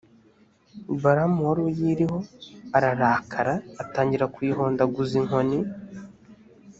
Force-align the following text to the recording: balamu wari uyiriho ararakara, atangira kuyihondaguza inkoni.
balamu 1.01 1.37
wari 1.47 1.61
uyiriho 1.69 2.17
ararakara, 2.77 3.53
atangira 3.83 4.25
kuyihondaguza 4.33 5.13
inkoni. 5.21 5.59